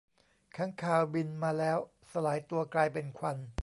[0.55, 1.77] ค้างคาวบินมาแล้ว
[2.11, 3.37] สลายตัวกลายเป็นควัน